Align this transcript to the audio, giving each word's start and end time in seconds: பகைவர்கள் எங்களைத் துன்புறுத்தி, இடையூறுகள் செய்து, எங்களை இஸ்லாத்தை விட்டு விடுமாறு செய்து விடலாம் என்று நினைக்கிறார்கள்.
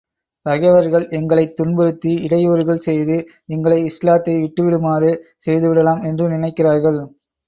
பகைவர்கள் 0.45 1.09
எங்களைத் 1.09 1.55
துன்புறுத்தி, 1.55 2.13
இடையூறுகள் 2.21 2.79
செய்து, 2.79 3.17
எங்களை 3.47 3.83
இஸ்லாத்தை 3.83 4.39
விட்டு 4.39 4.63
விடுமாறு 4.63 5.11
செய்து 5.37 5.67
விடலாம் 5.69 6.01
என்று 6.03 6.27
நினைக்கிறார்கள். 6.29 6.99